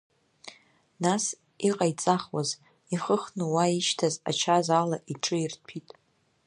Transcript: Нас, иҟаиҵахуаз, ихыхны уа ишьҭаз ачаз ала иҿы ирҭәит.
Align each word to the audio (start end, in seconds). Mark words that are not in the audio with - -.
Нас, 1.03 1.25
иҟаиҵахуаз, 1.67 2.49
ихыхны 2.93 3.45
уа 3.53 3.65
ишьҭаз 3.79 4.15
ачаз 4.29 4.67
ала 4.79 4.97
иҿы 5.11 5.37
ирҭәит. 5.43 5.89